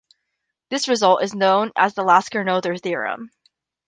This 0.71 0.87
result 0.87 1.21
is 1.21 1.35
known 1.35 1.71
as 1.75 1.93
the 1.93 2.01
Lasker-Noether 2.01 2.81
theorem. 2.81 3.29